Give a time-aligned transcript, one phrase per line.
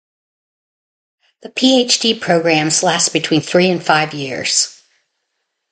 [1.43, 2.15] The Ph.D.
[2.17, 4.81] programs last between three and five years.